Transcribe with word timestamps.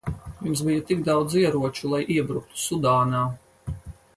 Jums 0.45 0.61
bija 0.69 0.83
tik 0.91 1.03
daudz 1.09 1.35
ieroču, 1.41 1.91
lai 1.93 2.01
iebruktu 2.17 2.61
Sudānā. 2.63 3.25